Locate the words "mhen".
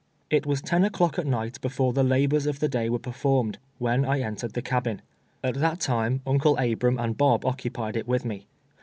3.79-4.03